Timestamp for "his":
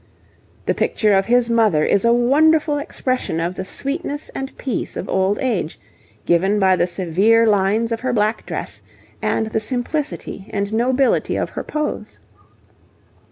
1.27-1.47